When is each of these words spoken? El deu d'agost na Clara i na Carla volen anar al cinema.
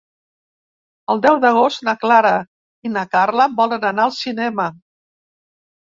El 1.15 1.21
deu 1.25 1.37
d'agost 1.43 1.85
na 1.89 1.95
Clara 2.05 2.33
i 2.91 2.95
na 2.97 3.07
Carla 3.15 3.49
volen 3.63 3.89
anar 3.95 4.11
al 4.11 4.19
cinema. 4.25 4.71